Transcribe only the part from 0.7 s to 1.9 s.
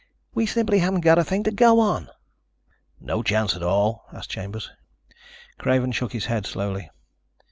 haven't got a thing to go